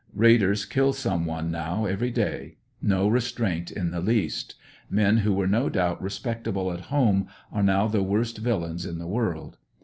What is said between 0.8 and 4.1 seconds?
some one now every day. No restraint in the